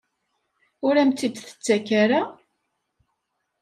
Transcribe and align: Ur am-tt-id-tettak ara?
Ur 0.85 0.95
am-tt-id-tettak 1.01 1.87
ara? 2.03 2.21